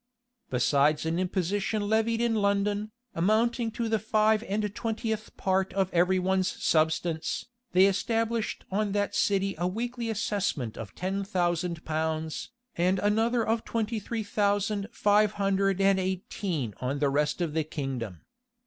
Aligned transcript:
Besides 0.49 1.05
an 1.05 1.19
imposition 1.19 1.83
levied 1.87 2.21
in 2.21 2.33
London, 2.33 2.91
amounting 3.13 3.69
to 3.73 3.87
the 3.87 3.99
five 3.99 4.41
and 4.45 4.73
twentieth 4.73 5.37
part 5.37 5.71
of 5.73 5.93
every 5.93 6.17
one's 6.17 6.49
substance, 6.49 7.45
they 7.73 7.85
established 7.85 8.65
on 8.71 8.93
that 8.93 9.13
city 9.13 9.53
a 9.59 9.67
weekly 9.67 10.09
assessment 10.09 10.75
of 10.75 10.95
ten 10.95 11.23
thousand 11.23 11.85
pounds, 11.85 12.49
and 12.75 12.97
another 12.97 13.45
of 13.47 13.63
twenty 13.63 13.99
three 13.99 14.23
thousand 14.23 14.87
five 14.91 15.33
hundred 15.33 15.79
and 15.79 15.99
eighteen 15.99 16.73
on 16.81 16.97
the 16.97 17.09
rest 17.11 17.39
of 17.39 17.53
the 17.53 17.63
kingdom. 17.63 18.21